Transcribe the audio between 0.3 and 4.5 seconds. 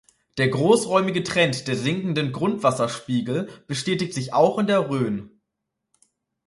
Der großräumige Trend der sinkenden Grundwasserspiegel bestätigt sich